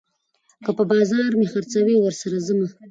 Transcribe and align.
که 0.63 0.71
په 0.77 0.83
بازار 0.91 1.31
مې 1.39 1.47
خرڅوي، 1.51 1.95
ورسره 1.99 2.37
ځمه 2.47 2.67